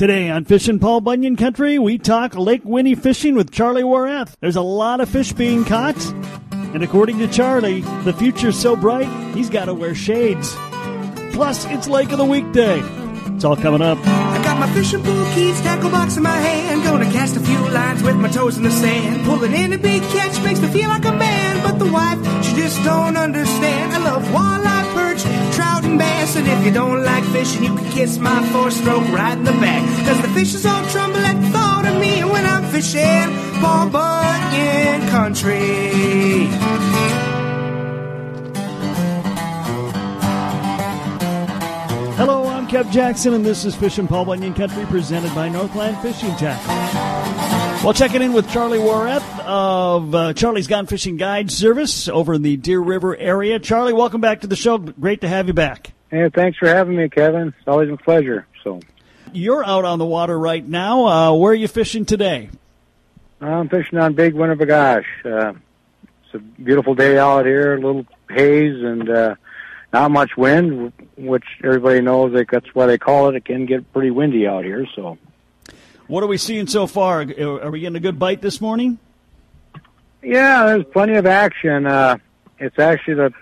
[0.00, 4.34] Today on Fishin' Paul Bunyan Country, we talk Lake Winnie fishing with Charlie Wareth.
[4.40, 6.02] There's a lot of fish being caught,
[6.72, 10.56] and according to Charlie, the future's so bright, he's got to wear shades.
[11.32, 12.80] Plus, it's Lake of the Weekday.
[13.34, 13.98] It's all coming up.
[14.06, 16.82] I got my fishing pole keys, tackle box in my hand.
[16.82, 19.26] Gonna cast a few lines with my toes in the sand.
[19.26, 21.62] Pulling in a big catch makes me feel like a man.
[21.62, 23.92] But the wife, she just don't understand.
[23.92, 24.79] I love walleye,
[25.90, 26.36] and bass.
[26.36, 29.52] And if you don't like fishing, you can kiss my four stroke right in the
[29.52, 29.82] back.
[30.06, 33.28] Cause the fishes all tremble at the thought of me when I'm fishing.
[33.60, 36.46] Paul Bunyan Country.
[42.16, 46.36] Hello, I'm Kev Jackson, and this is Fishin' Paul Bunyan Country presented by Northland Fishing
[46.36, 47.19] Tackle.
[47.82, 52.42] Well, checking in with Charlie Wareth of uh, Charlie's Gone Fishing Guide Service over in
[52.42, 53.58] the Deer River area.
[53.58, 54.76] Charlie, welcome back to the show.
[54.76, 55.92] Great to have you back.
[56.10, 57.48] Hey, thanks for having me, Kevin.
[57.48, 58.46] It's always a pleasure.
[58.62, 58.80] So
[59.32, 61.06] You're out on the water right now.
[61.06, 62.50] Uh, where are you fishing today?
[63.40, 65.06] I'm fishing on Big Winnebagosh.
[65.24, 65.54] Uh,
[66.24, 69.34] it's a beautiful day out here, a little haze and uh,
[69.90, 73.36] not much wind, which everybody knows that that's why they call it.
[73.36, 74.86] It can get pretty windy out here.
[74.94, 75.16] So
[76.10, 77.20] What are we seeing so far?
[77.20, 78.98] Are we getting a good bite this morning?
[80.24, 81.86] yeah, there's plenty of action.
[81.86, 82.16] Uh,
[82.58, 83.32] it's actually the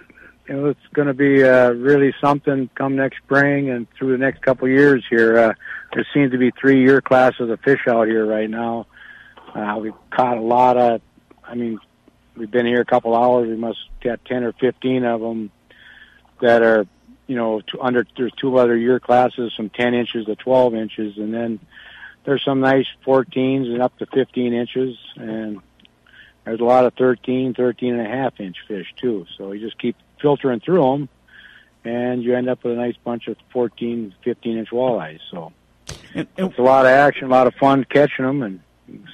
[0.46, 4.18] you know, it's going to be uh, really something come next spring and through the
[4.18, 5.38] next couple years here.
[5.38, 5.54] Uh,
[5.94, 8.86] there seems to be three year classes of fish out here right now.
[9.54, 11.00] Uh, we've caught a lot of,
[11.42, 11.78] I mean,
[12.36, 13.48] we've been here a couple hours.
[13.48, 15.50] We must get 10 or 15 of them
[16.42, 16.86] that are,
[17.28, 21.16] you know, under, there's two other year classes from 10 inches to 12 inches.
[21.16, 21.60] And then
[22.28, 24.98] there's some nice 14s and up to 15 inches.
[25.16, 25.62] And
[26.44, 29.24] there's a lot of 13, 13 and a half inch fish too.
[29.38, 31.08] So you just keep filtering through them
[31.86, 35.20] and you end up with a nice bunch of 14, 15 inch walleyes.
[35.30, 35.54] So
[36.12, 38.42] And, and it's a lot of action, a lot of fun catching them.
[38.42, 38.60] And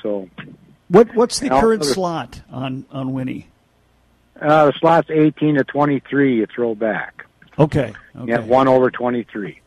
[0.03, 0.29] so
[0.89, 3.47] what what's the also current slot on on Winnie?
[4.41, 7.27] uh, the slot's 18 to 23 you throw back.
[7.61, 7.93] Okay.
[8.17, 8.27] okay.
[8.27, 9.61] You have one over 23.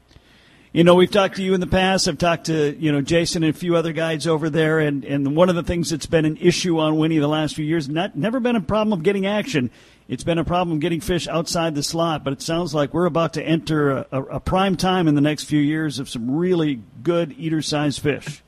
[0.78, 2.08] You know, we've talked to you in the past.
[2.08, 5.36] I've talked to you know Jason and a few other guys over there, and and
[5.36, 8.16] one of the things that's been an issue on Winnie the last few years, not
[8.16, 9.72] never been a problem of getting action.
[10.08, 12.24] It's been a problem getting fish outside the slot.
[12.24, 15.22] But it sounds like we're about to enter a, a, a prime time in the
[15.22, 18.44] next few years of some really good eater-sized fish.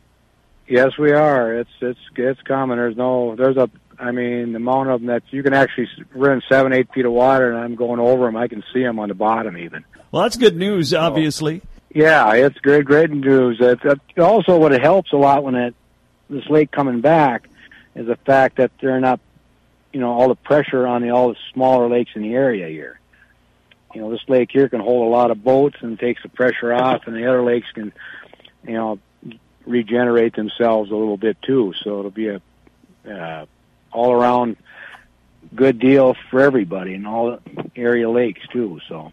[0.67, 1.55] Yes, we are.
[1.55, 2.77] It's it's it's common.
[2.77, 6.31] There's no there's a I mean the amount of them that you can actually we're
[6.31, 8.37] in seven eight feet of water and I'm going over them.
[8.37, 9.83] I can see them on the bottom even.
[10.11, 11.63] Well, that's good news, obviously.
[11.93, 13.57] Yeah, it's great great news.
[13.59, 15.75] It, it, also, what it helps a lot when it
[16.29, 17.49] this lake coming back
[17.95, 19.19] is the fact that they're not
[19.91, 22.99] you know all the pressure on the all the smaller lakes in the area here.
[23.95, 26.71] You know this lake here can hold a lot of boats and takes the pressure
[26.71, 27.91] off, and the other lakes can
[28.67, 28.99] you know
[29.65, 31.73] regenerate themselves a little bit too.
[31.83, 32.41] So it'll be a
[33.09, 33.45] uh,
[33.91, 34.57] all around
[35.55, 38.79] good deal for everybody in all the area lakes too.
[38.87, 39.11] So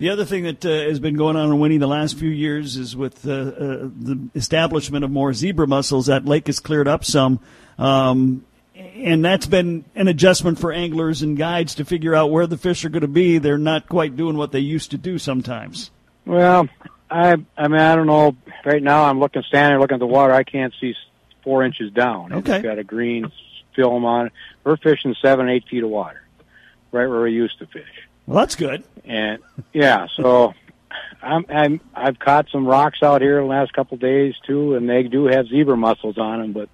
[0.00, 2.78] The other thing that uh, has been going on in Winnie the last few years
[2.78, 3.44] is with uh, uh,
[4.00, 6.06] the establishment of more zebra mussels.
[6.06, 7.38] That lake has cleared up some,
[7.78, 12.56] um, and that's been an adjustment for anglers and guides to figure out where the
[12.56, 13.36] fish are going to be.
[13.36, 15.90] They're not quite doing what they used to do sometimes.
[16.24, 16.66] well,
[17.10, 18.34] I I mean I don't know.
[18.64, 20.32] Right now I'm looking standing there looking at the water.
[20.32, 20.94] I can't see
[21.44, 22.32] four inches down.
[22.32, 22.56] Okay.
[22.56, 23.30] It's got a green
[23.76, 24.32] film on it.
[24.64, 26.22] We're fishing seven eight feet of water,
[26.90, 28.08] right where we used to fish.
[28.30, 28.84] Well, that's good.
[29.04, 29.40] And
[29.72, 30.54] yeah, so
[31.20, 34.88] I'm, I'm I've caught some rocks out here the last couple of days too, and
[34.88, 36.52] they do have zebra mussels on them.
[36.52, 36.68] But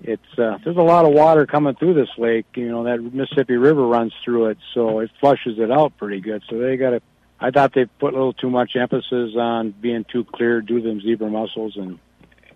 [0.00, 2.46] it's uh, there's a lot of water coming through this lake.
[2.54, 6.42] You know that Mississippi River runs through it, so it flushes it out pretty good.
[6.48, 7.02] So they got to.
[7.40, 11.02] I thought they put a little too much emphasis on being too clear to them
[11.02, 11.98] zebra mussels, and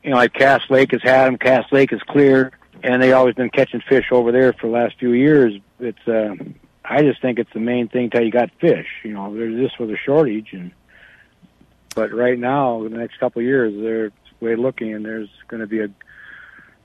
[0.02, 1.36] you know like Cass Lake has had them.
[1.36, 2.52] Cass Lake is clear,
[2.82, 5.60] and they always been catching fish over there for the last few years.
[5.78, 6.36] It's uh,
[6.84, 8.86] I just think it's the main thing till you got fish.
[9.04, 10.72] You know, there's this was a shortage, and
[11.94, 15.60] but right now, in the next couple of years, they're way looking, and there's going
[15.60, 15.88] to be a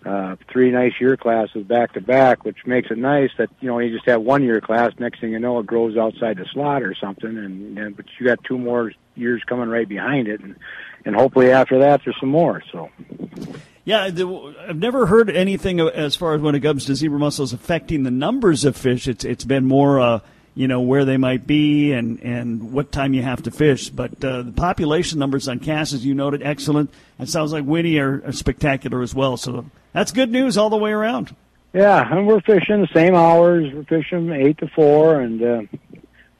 [0.06, 3.80] uh, three nice year classes back to back, which makes it nice that you know
[3.80, 4.94] you just have one year class.
[4.98, 8.26] Next thing you know, it grows outside the slot or something, and, and but you
[8.26, 10.56] got two more years coming right behind it, and
[11.06, 12.64] and hopefully after that there's some more.
[12.72, 12.90] So
[13.86, 18.04] Yeah, I've never heard anything as far as when it comes to zebra mussels affecting
[18.04, 19.08] the numbers of fish.
[19.08, 20.20] It's it's been more, uh,
[20.54, 23.90] you know, where they might be and and what time you have to fish.
[23.90, 26.94] But uh, the population numbers on Cass, as you noted, excellent.
[27.20, 29.38] It sounds like Winnie are, are spectacular as well.
[29.38, 31.36] So that's good news all the way around.
[31.74, 33.72] Yeah, and we're fishing the same hours.
[33.74, 35.62] We're fishing eight to four, and uh,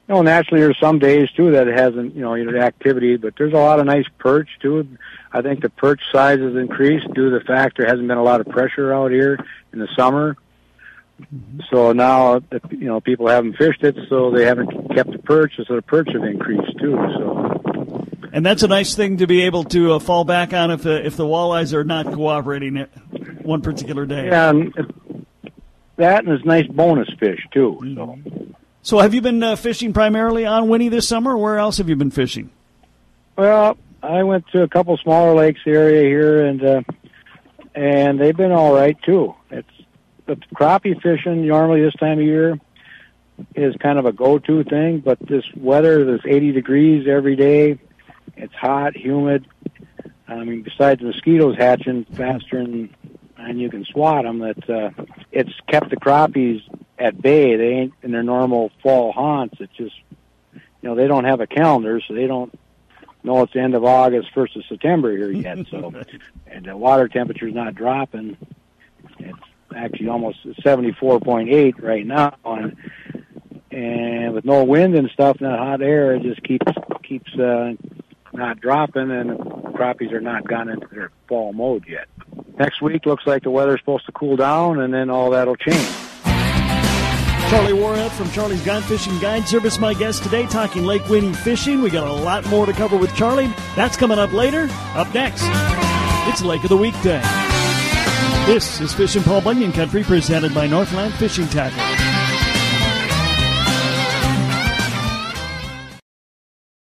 [0.10, 3.16] you know, naturally there's some days too that it hasn't, you know, you know, activity.
[3.16, 4.88] But there's a lot of nice perch too.
[5.32, 8.24] I think the perch size has increased due to the fact there hasn't been a
[8.24, 9.38] lot of pressure out here
[9.74, 10.36] in the summer.
[11.70, 12.42] So now,
[12.72, 16.08] you know, people haven't fished it, so they haven't kept the perch, so the perch
[16.14, 16.96] have increased too.
[17.18, 20.84] So, And that's a nice thing to be able to uh, fall back on if
[20.84, 22.90] the if the walleyes are not cooperating it
[23.44, 24.28] one particular day.
[24.28, 24.74] yeah, and
[25.98, 27.78] that and it's nice bonus fish too.
[27.96, 28.18] So,
[28.82, 31.34] So have you been uh, fishing primarily on Winnie this summer?
[31.34, 32.50] Or where else have you been fishing?
[33.36, 36.82] well, I went to a couple smaller lakes area here, and uh,
[37.76, 39.36] and they've been all right too.
[39.50, 39.70] It's
[40.26, 42.60] the crappie fishing normally this time of year
[43.56, 47.80] is kind of a go-to thing, but this weather, this 80 degrees every day,
[48.36, 49.48] it's hot, humid.
[50.28, 52.94] I mean, besides mosquitoes hatching faster than
[53.38, 54.90] and you can swat them, that uh,
[55.32, 56.62] it's kept the crappies
[57.00, 57.56] at bay.
[57.56, 59.56] They ain't in their normal fall haunts.
[59.60, 59.96] It's just,
[60.54, 62.54] you know, they don't have a calendar, so they don't
[63.24, 65.68] know it's the end of August, first of September here yet.
[65.70, 65.94] So,
[66.48, 68.38] and the water temperature's not dropping.
[69.20, 69.40] It's
[69.76, 72.76] actually almost 74.8 right now, and
[73.72, 76.72] and with no wind and stuff, that hot air, it just keeps
[77.04, 77.74] keeps uh,
[78.34, 82.08] not dropping, and crappies are not gone into their fall mode yet.
[82.58, 86.09] Next week looks like the weather's supposed to cool down, and then all that'll change.
[87.50, 91.82] Charlie Wareth from Charlie's Guide Fishing Guide Service, my guest today, talking Lake Winnie fishing.
[91.82, 93.52] We got a lot more to cover with Charlie.
[93.76, 94.68] That's coming up later.
[94.94, 95.42] Up next,
[96.30, 97.20] it's Lake of the Weekday.
[98.46, 101.80] This is Fishing Paul Bunyan Country, presented by Northland Fishing Tackle.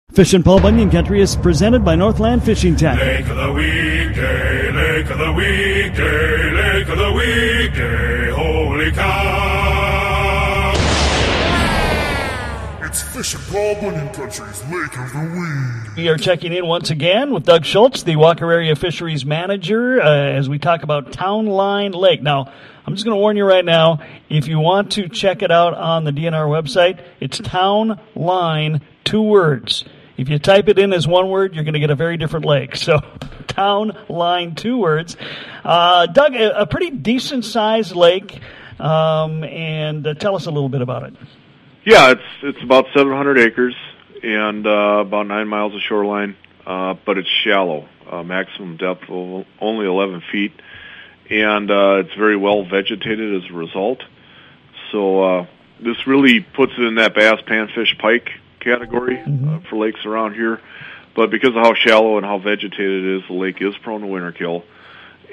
[0.09, 3.05] Fish Fishing Paul Bunyan Country is presented by Northland Fishing Tackle.
[3.05, 6.36] Lake of the weekday, lake of the weekday,
[12.97, 15.97] It's Fishing Paul Bunyan Country's Lake of the Week.
[15.97, 20.09] We are checking in once again with Doug Schultz, the Walker Area Fisheries Manager, uh,
[20.09, 22.23] as we talk about Town Line Lake.
[22.23, 22.51] Now,
[22.87, 23.99] I'm just going to warn you right now,
[24.29, 29.21] if you want to check it out on the DNR website, it's Town Line, two
[29.21, 29.85] words.
[30.17, 32.47] If you type it in as one word, you're going to get a very different
[32.47, 32.75] lake.
[32.75, 32.99] So,
[33.47, 35.15] Town Line, two words.
[35.63, 38.39] Uh, Doug, a, a pretty decent sized lake,
[38.79, 41.13] um, and uh, tell us a little bit about it.
[41.87, 43.73] Yeah, it's it's about 700 acres
[44.21, 46.35] and uh, about nine miles of shoreline,
[46.65, 47.87] uh, but it's shallow.
[48.11, 50.51] Uh, maximum depth of only 11 feet,
[51.29, 54.03] and uh, it's very well vegetated as a result.
[54.91, 55.47] So uh,
[55.81, 60.59] this really puts it in that bass, panfish, pike category uh, for lakes around here.
[61.15, 64.07] But because of how shallow and how vegetated it is, the lake is prone to
[64.07, 64.65] winter kill,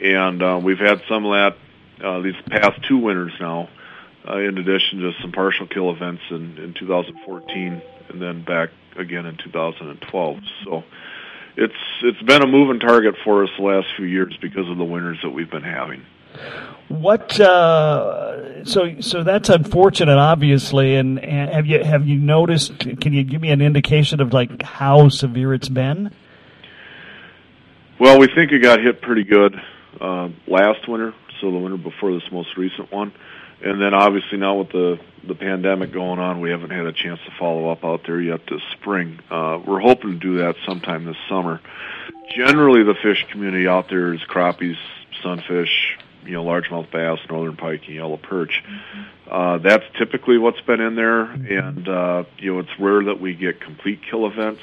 [0.01, 3.84] and uh, we've had some of that uh, these past two winters now uh,
[4.33, 9.37] in addition to some partial kill events in, in 2014 and then back again in
[9.37, 10.39] 2012.
[10.65, 10.85] So
[11.57, 14.85] it's it's been a moving target for us the last few years because of the
[14.85, 16.05] winters that we've been having.
[16.89, 17.39] What?
[17.39, 20.97] Uh, so so that's unfortunate, obviously.
[20.97, 22.79] And, and have you have you noticed?
[22.79, 26.11] Can you give me an indication of like how severe it's been?
[28.01, 29.55] Well, we think it got hit pretty good
[30.01, 33.13] uh, last winter, so the winter before this most recent one,
[33.65, 37.19] and then obviously now with the the pandemic going on, we haven't had a chance
[37.25, 39.19] to follow up out there yet this spring.
[39.31, 41.61] Uh, we're hoping to do that sometime this summer.
[42.37, 44.77] Generally, the fish community out there is crappies,
[45.23, 48.63] sunfish, you know, largemouth bass, northern pike, and yellow perch.
[49.31, 53.35] Uh, that's typically what's been in there, and uh, you know, it's rare that we
[53.35, 54.61] get complete kill events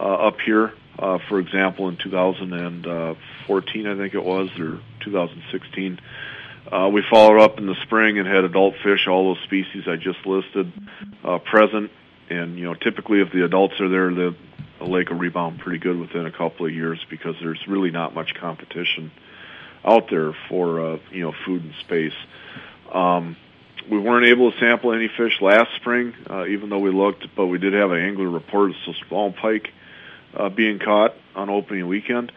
[0.00, 0.72] uh, up here.
[0.98, 6.00] Uh, for example, in 2014, I think it was, or 2016,
[6.70, 9.96] uh, we followed up in the spring and had adult fish, all those species I
[9.96, 10.72] just listed,
[11.24, 11.90] uh, present.
[12.30, 14.36] And you know, typically, if the adults are there, the,
[14.78, 18.14] the lake will rebound pretty good within a couple of years because there's really not
[18.14, 19.10] much competition
[19.84, 22.12] out there for uh, you know food and space.
[22.92, 23.36] Um,
[23.90, 27.46] we weren't able to sample any fish last spring, uh, even though we looked, but
[27.46, 29.72] we did have an angler report of some small pike
[30.34, 32.32] uh, being caught on opening weekend.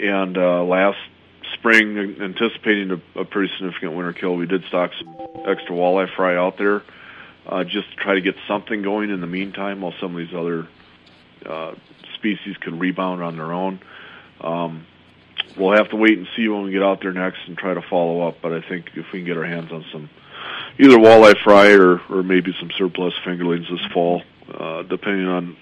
[0.00, 0.98] And uh, last
[1.54, 6.36] spring, anticipating a, a pretty significant winter kill, we did stock some extra walleye fry
[6.36, 6.82] out there
[7.46, 10.34] uh, just to try to get something going in the meantime while some of these
[10.34, 10.68] other
[11.46, 11.74] uh,
[12.14, 13.80] species can rebound on their own.
[14.40, 14.86] Um,
[15.56, 17.82] we'll have to wait and see when we get out there next and try to
[17.82, 18.36] follow up.
[18.42, 20.08] But I think if we can get our hands on some
[20.78, 24.22] either walleye fry or, or maybe some surplus fingerlings this fall,
[24.52, 25.56] uh, depending on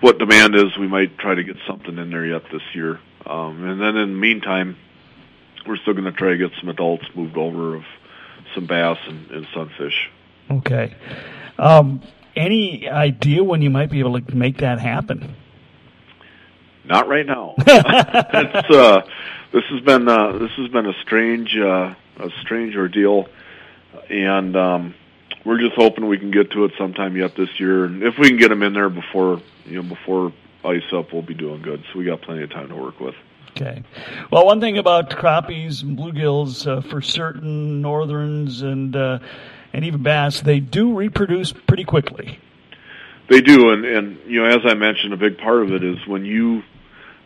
[0.00, 3.00] what demand is, we might try to get something in there yet this year.
[3.26, 4.76] Um, and then in the meantime,
[5.68, 7.82] we're still going to try to get some adults moved over of
[8.54, 10.10] some bass and, and sunfish.
[10.50, 10.94] Okay.
[11.58, 12.02] Um,
[12.34, 15.34] any idea when you might be able to make that happen?
[16.84, 17.54] Not right now.
[17.58, 19.02] it's uh,
[19.52, 23.28] this has been uh, this has been a strange uh, a strange ordeal,
[24.08, 24.94] and um,
[25.44, 27.84] we're just hoping we can get to it sometime yet this year.
[27.84, 30.32] And if we can get them in there before you know before
[30.64, 31.84] ice up, we'll be doing good.
[31.92, 33.14] So we got plenty of time to work with.
[33.60, 33.82] Okay.
[34.30, 39.18] Well, one thing about crappies and bluegills uh, for certain northerns and uh,
[39.72, 42.38] and even bass, they do reproduce pretty quickly.
[43.28, 45.96] They do, and and you know, as I mentioned, a big part of it is
[46.06, 46.62] when you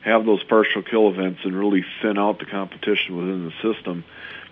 [0.00, 4.02] have those partial kill events and really thin out the competition within the system,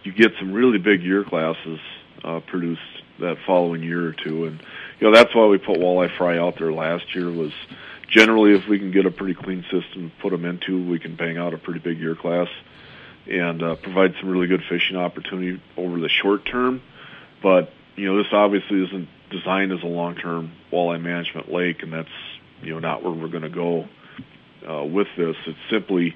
[0.02, 1.80] you get some really big year classes
[2.22, 2.82] uh, produced
[3.20, 4.60] that following year or two, and
[5.00, 7.52] you know that's why we put walleye fry out there last year was
[8.10, 11.16] generally if we can get a pretty clean system to put them into, we can
[11.16, 12.48] bang out a pretty big year class
[13.26, 16.82] and uh, provide some really good fishing opportunity over the short term.
[17.42, 22.08] But you know, this obviously isn't designed as a long-term walleye management lake, and that's
[22.62, 23.88] you know not where we're going to go
[24.68, 25.36] uh, with this.
[25.46, 26.14] It's simply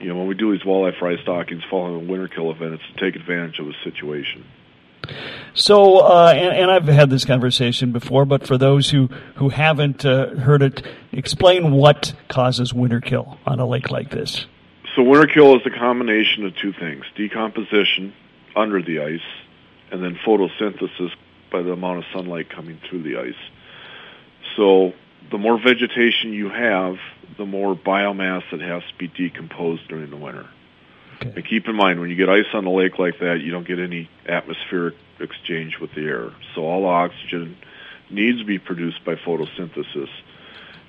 [0.00, 2.82] you know when we do these walleye fry stockings following a winter kill event, it's
[2.94, 4.44] to take advantage of a situation.
[5.54, 10.04] So, uh, and, and, I've had this conversation before, but for those who, who haven't
[10.04, 10.82] uh, heard it,
[11.12, 14.46] explain what causes winter kill on a lake like this.
[14.96, 18.12] So, winter kill is a combination of two things decomposition
[18.56, 19.20] under the ice,
[19.92, 21.10] and then photosynthesis
[21.52, 23.34] by the amount of sunlight coming through the ice.
[24.56, 24.92] So
[25.30, 26.96] the more vegetation you have,
[27.38, 30.48] the more biomass that has to be decomposed during the winter.
[31.24, 31.32] Okay.
[31.36, 33.66] And keep in mind, when you get ice on a lake like that, you don't
[33.66, 36.30] get any atmospheric exchange with the air.
[36.54, 37.56] So all the oxygen
[38.10, 40.08] needs to be produced by photosynthesis.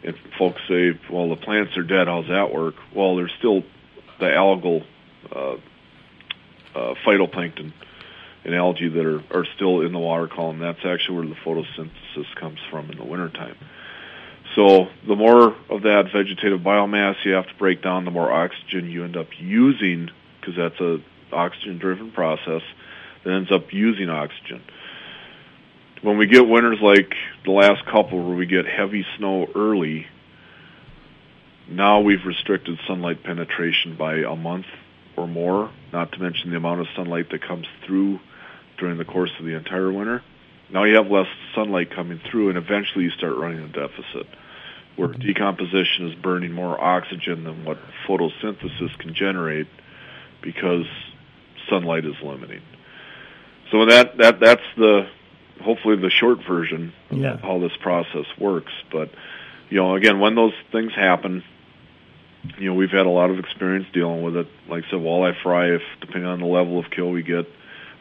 [0.04, 2.08] And folks say, well, the plants are dead.
[2.08, 2.76] How's that work?
[2.94, 3.64] Well, there's still
[4.20, 4.86] the algal
[5.32, 5.56] uh,
[6.76, 7.72] uh, phytoplankton
[8.44, 10.60] and algae that are, are still in the water column.
[10.60, 13.56] That's actually where the photosynthesis comes from in the wintertime.
[14.56, 18.90] So the more of that vegetative biomass you have to break down, the more oxygen
[18.90, 20.12] you end up using,
[20.46, 21.00] because that's a
[21.32, 22.62] oxygen-driven process
[23.24, 24.62] that ends up using oxygen.
[26.02, 30.08] When we get winters like the last couple, where we get heavy snow early,
[31.68, 34.68] now we've restricted sunlight penetration by a month
[35.18, 38.20] or more, not to mention the amount of sunlight that comes through
[38.78, 40.22] during the course of the entire winter.
[40.70, 44.28] Now you have less sunlight coming through, and eventually you start running a deficit,
[44.96, 45.22] where mm-hmm.
[45.22, 49.68] decomposition is burning more oxygen than what photosynthesis can generate
[50.46, 50.86] because
[51.70, 52.62] sunlight is limiting.
[53.72, 55.10] So that that that's the
[55.62, 57.38] hopefully the short version of yeah.
[57.38, 58.72] how this process works.
[58.92, 59.10] But
[59.70, 61.44] you know, again, when those things happen,
[62.58, 64.48] you know, we've had a lot of experience dealing with it.
[64.70, 67.48] Like I said, walleye fry, if depending on the level of kill we get,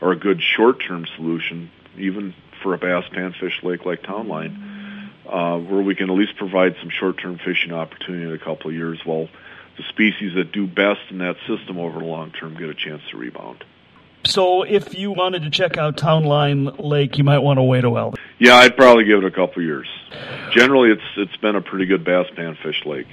[0.03, 5.59] are a good short-term solution, even for a bass panfish lake like Town Line, uh,
[5.59, 9.01] where we can at least provide some short-term fishing opportunity in a couple of years
[9.05, 9.29] while
[9.77, 13.03] the species that do best in that system over the long term get a chance
[13.11, 13.65] to rebound.
[14.27, 17.85] So, if you wanted to check out Town Line Lake, you might want to wait
[17.85, 18.15] a while.
[18.39, 19.87] Yeah, I'd probably give it a couple of years.
[20.53, 23.07] Generally, it's it's been a pretty good bass panfish lake.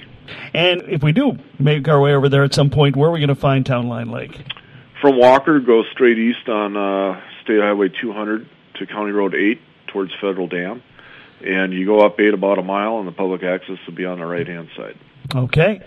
[0.54, 3.18] And if we do make our way over there at some point, where are we
[3.18, 4.40] going to find Town Line Lake?
[5.02, 10.12] From Walker, go straight east on uh, State Highway 200 to County Road 8 towards
[10.20, 10.82] Federal Dam.
[11.44, 14.20] And you go up 8 about a mile, and the public access will be on
[14.20, 14.96] the right hand side.
[15.34, 15.80] Okay.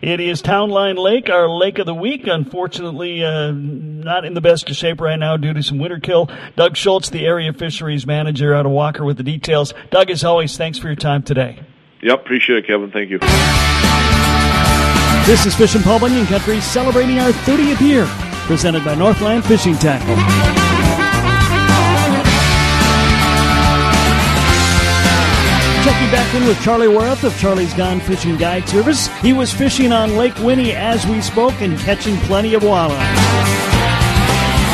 [0.00, 2.26] It is Town Line Lake, our lake of the week.
[2.26, 6.30] Unfortunately, uh, not in the best of shape right now due to some winter kill.
[6.56, 9.74] Doug Schultz, the area fisheries manager out of Walker, with the details.
[9.90, 11.58] Doug, as always, thanks for your time today.
[12.02, 12.90] Yep, appreciate it, Kevin.
[12.90, 13.18] Thank you.
[15.24, 18.06] This is Fishin' Paul Bunyan Country celebrating our 30th year
[18.46, 20.61] presented by Northland Fishing Tackle.
[25.84, 29.08] Checking back in with Charlie Wareth of Charlie's Gone Fishing Guide Service.
[29.18, 32.92] He was fishing on Lake Winnie as we spoke and catching plenty of walleyes.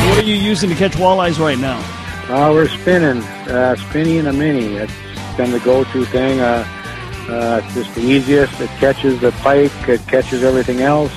[0.07, 1.79] What are you using to catch walleyes right now?
[2.29, 4.75] Uh, we're spinning, uh, spinning a mini.
[4.75, 4.93] It's
[5.35, 6.41] been the go-to thing.
[6.41, 6.63] Uh,
[7.27, 8.61] uh, it's just the easiest.
[8.61, 9.71] It catches the pike.
[9.89, 11.11] It catches everything else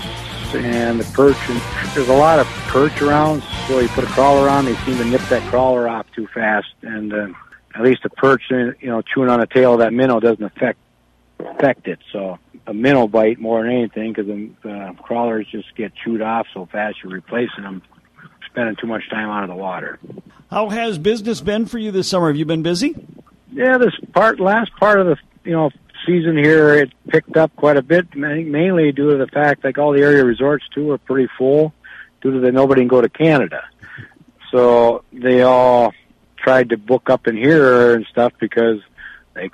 [0.54, 1.37] and the perch.
[1.49, 1.61] And
[1.94, 5.04] there's a lot of perch around, so you put a crawler on, they seem to
[5.04, 6.68] nip that crawler off too fast.
[6.82, 7.28] And uh,
[7.75, 10.79] at least the perch, you know, chewing on the tail of that minnow doesn't affect
[11.38, 11.99] affect it.
[12.12, 16.47] So a minnow bite more than anything, because the uh, crawlers just get chewed off
[16.55, 16.99] so fast.
[17.02, 17.83] You're replacing them,
[18.47, 19.99] spending too much time out of the water.
[20.50, 22.29] How has business been for you this summer?
[22.29, 22.95] Have you been busy?
[23.50, 25.71] Yeah, this part, last part of the, you know,
[26.07, 29.93] season here, it picked up quite a bit, mainly due to the fact like all
[29.93, 31.73] the area resorts too are pretty full
[32.21, 33.64] due to the nobody can go to Canada.
[34.50, 35.93] So they all
[36.42, 38.80] tried to book up in here and stuff because
[39.34, 39.50] they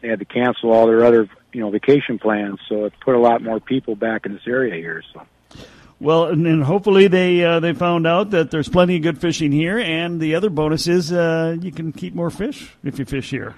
[0.00, 2.58] they had to cancel all their other you know vacation plans.
[2.68, 5.02] So it put a lot more people back in this area here.
[5.12, 5.22] So.
[6.00, 9.52] Well, and, and hopefully they uh, they found out that there's plenty of good fishing
[9.52, 13.30] here, and the other bonus is uh, you can keep more fish if you fish
[13.30, 13.54] here.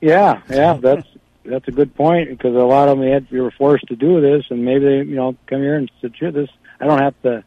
[0.00, 1.06] Yeah, yeah, that's
[1.44, 3.96] that's a good point because a lot of them they had they were forced to
[3.96, 6.48] do this, and maybe they you know come here and said, "Sure, this
[6.80, 7.44] I don't have to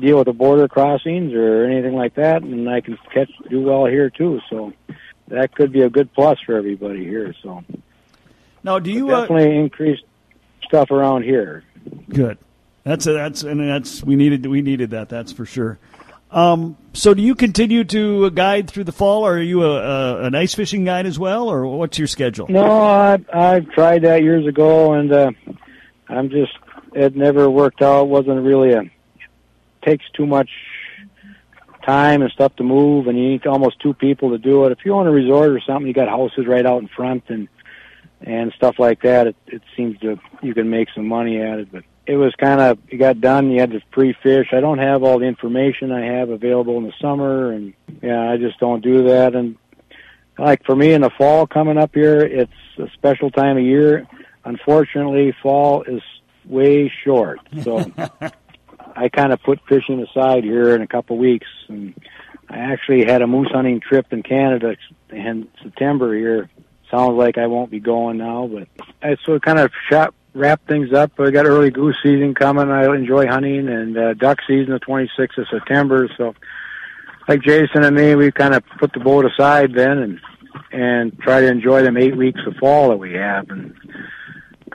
[0.00, 3.86] deal with the border crossings or anything like that, and I can catch do well
[3.86, 4.72] here too." So
[5.28, 7.34] that could be a good plus for everybody here.
[7.42, 7.64] So
[8.62, 10.00] Now, do you But uh, definitely increase
[10.64, 11.64] stuff around here.
[12.08, 12.38] Good.
[12.84, 15.08] That's a, that's and that's we needed we needed that.
[15.08, 15.78] That's for sure.
[16.32, 20.24] Um, so, do you continue to guide through the fall, or are you a, a
[20.24, 22.46] an ice fishing guide as well, or what's your schedule?
[22.48, 25.30] No, I I've tried that years ago, and uh,
[26.08, 26.52] I'm just
[26.94, 28.08] it never worked out.
[28.08, 28.82] wasn't really a
[29.82, 30.50] takes too much
[31.84, 34.72] time and stuff to move, and you need almost two people to do it.
[34.72, 37.48] If you own a resort or something, you got houses right out in front and
[38.20, 39.26] and stuff like that.
[39.26, 42.60] It it seems to you can make some money at it, but it was kind
[42.60, 43.50] of you got done.
[43.50, 44.48] You had to pre-fish.
[44.52, 48.36] I don't have all the information I have available in the summer, and yeah, I
[48.36, 49.34] just don't do that.
[49.34, 49.56] And
[50.38, 54.06] like for me in the fall coming up here, it's a special time of year.
[54.44, 56.02] Unfortunately, fall is
[56.44, 57.78] way short, so
[58.94, 61.46] I kind of put fishing aside here in a couple weeks.
[61.68, 61.94] And
[62.48, 64.76] I actually had a moose hunting trip in Canada
[65.10, 66.50] in September here.
[66.90, 68.68] Sounds like I won't be going now, but
[69.02, 71.12] I so kind of shot wrap things up.
[71.18, 72.70] I got early goose season coming.
[72.70, 76.08] I enjoy hunting and uh, duck season the 26th of September.
[76.16, 76.34] So,
[77.28, 80.20] like Jason and me, we kind of put the boat aside then and
[80.70, 83.48] and try to enjoy them eight weeks of fall that we have.
[83.50, 83.74] And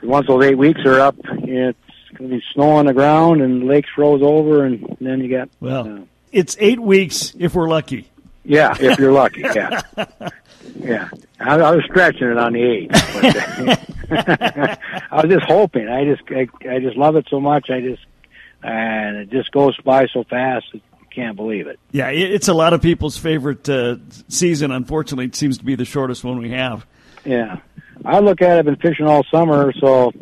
[0.02, 1.76] once those eight weeks are up, going
[2.26, 6.00] be snow on the ground and lakes froze over, and then you got Well, uh,
[6.32, 8.08] it's eight weeks if we're lucky.
[8.44, 9.82] yeah, if you're lucky, yeah,
[10.78, 11.08] yeah.
[11.40, 12.90] I, I was stretching it on the eight.
[12.90, 13.78] But,
[15.10, 15.88] I was just hoping.
[15.88, 17.70] I just, I, I just love it so much.
[17.70, 18.02] I just,
[18.62, 20.66] and it just goes by so fast.
[20.72, 20.80] You
[21.14, 21.78] can't believe it.
[21.92, 23.96] Yeah, it's a lot of people's favorite uh,
[24.28, 24.70] season.
[24.70, 26.86] Unfortunately, it seems to be the shortest one we have.
[27.24, 27.58] Yeah,
[28.04, 28.58] I look at it.
[28.60, 30.12] I've been fishing all summer, so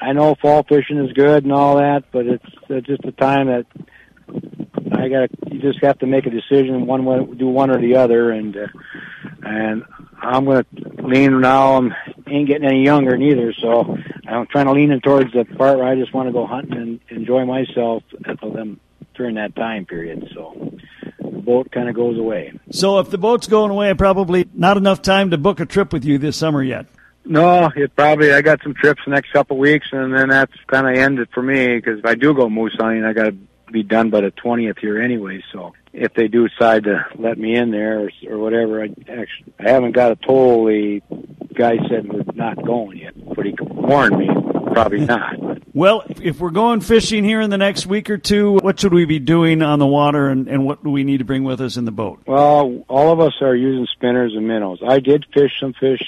[0.00, 3.48] I know fall fishing is good and all that, but it's uh, just a time
[3.48, 3.66] that
[4.92, 5.30] I got.
[5.50, 6.86] You just have to make a decision.
[6.86, 8.66] One way, do one or the other, and uh,
[9.42, 9.84] and
[10.20, 11.76] I'm going to lean now.
[11.76, 11.94] I'm
[12.26, 13.96] ain't getting any younger neither, so
[14.28, 16.78] I'm trying to lean in towards the part where I just want to go hunting
[16.78, 18.80] and enjoy myself at them
[19.14, 20.30] during that time period.
[20.34, 20.78] So
[21.18, 22.52] the boat kind of goes away.
[22.70, 26.04] So, if the boat's going away, probably not enough time to book a trip with
[26.04, 26.86] you this summer yet.
[27.28, 28.32] No, it probably.
[28.32, 31.28] I got some trips the next couple of weeks, and then that's kind of ended
[31.32, 31.76] for me.
[31.76, 33.36] Because if I do go moose hunting, I got to
[33.70, 35.44] be done by the twentieth here anyway.
[35.52, 39.52] So if they do decide to let me in there or, or whatever, I actually
[39.60, 40.64] I haven't got a toll.
[40.66, 41.02] The
[41.52, 44.28] guy said we're not going yet, but he warned me
[44.72, 45.06] probably hmm.
[45.06, 45.40] not.
[45.40, 48.94] But Well, if we're going fishing here in the next week or two, what should
[48.94, 51.60] we be doing on the water, and, and what do we need to bring with
[51.60, 52.20] us in the boat?
[52.26, 54.80] Well, all of us are using spinners and minnows.
[54.86, 56.00] I did fish some fish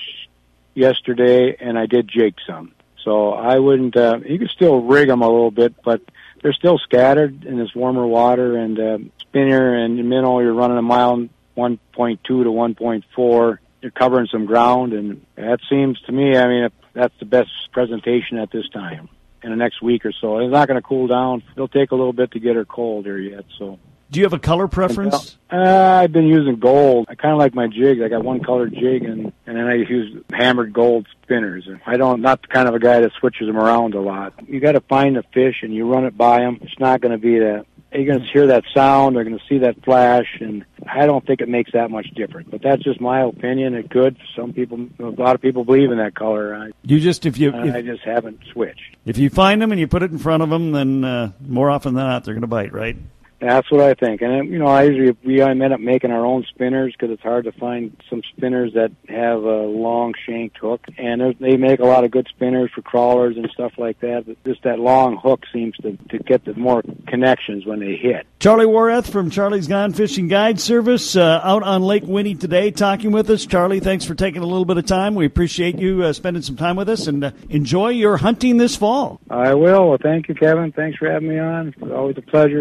[0.75, 2.73] yesterday, and I did jig some.
[3.05, 3.97] So I wouldn't.
[3.97, 6.03] Uh, you can still rig them a little bit, but
[6.43, 8.57] they're still scattered in this warmer water.
[8.57, 13.59] And uh, spinner and minnow, you're running a mile 1.2 to 1.4.
[13.83, 16.37] You're covering some ground, and that seems to me.
[16.37, 19.09] I mean, that's the best presentation at this time.
[19.43, 21.43] In the next week or so, it's not going to cool down.
[21.53, 23.47] It'll take a little bit to get her cold here yet.
[23.59, 23.79] So
[24.11, 25.37] Do you have a color preference?
[25.53, 25.57] uh,
[26.03, 27.07] I've been using gold.
[27.09, 28.01] I kind of like my jigs.
[28.03, 31.67] I got one colored jig, and and then I use hammered gold spinners.
[31.69, 34.35] And I don't not the kind of a guy that switches them around a lot.
[34.49, 36.59] You got to find the fish, and you run it by them.
[36.63, 37.67] It's not going to be that.
[37.93, 39.17] You're going to hear that sound.
[39.17, 42.49] They're going to see that flash, and I don't think it makes that much difference.
[42.49, 43.75] But that's just my opinion.
[43.75, 44.17] It could.
[44.37, 46.55] Some people, a lot of people believe in that color.
[46.55, 48.97] I, You just if you I if, just haven't switched.
[49.07, 51.69] if you find them and you put it in front of them, then uh, more
[51.71, 52.97] often than not they're going to bite, right?
[53.41, 54.21] That's what I think.
[54.21, 57.45] And, you know, I usually, we end up making our own spinners because it's hard
[57.45, 60.85] to find some spinners that have a long shanked hook.
[60.99, 64.25] And they make a lot of good spinners for crawlers and stuff like that.
[64.27, 68.27] But just that long hook seems to, to get the more connections when they hit.
[68.41, 73.11] Charlie Wareth from Charlie's Gone Fishing Guide Service uh, out on Lake Winnie today talking
[73.11, 73.47] with us.
[73.47, 75.15] Charlie, thanks for taking a little bit of time.
[75.15, 78.77] We appreciate you uh, spending some time with us and uh, enjoy your hunting this
[78.77, 79.21] fall.
[79.31, 79.89] I will.
[79.89, 80.73] Well, thank you, Kevin.
[80.73, 81.69] Thanks for having me on.
[81.69, 82.61] It's always a pleasure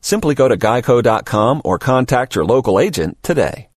[0.00, 3.68] Simply go to geico.com or contact your local agent today.